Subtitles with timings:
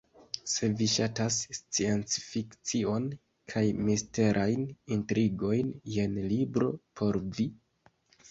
[0.51, 3.03] Se vi ŝatas sciencfikcion
[3.53, 4.65] kaj misterajn
[4.97, 7.47] intrigojn, jen libro por vi.